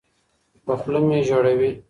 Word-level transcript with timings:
پـه 0.65 0.73
خـولـه 0.79 0.99
مي 1.07 1.17
ژړوې 1.27 1.69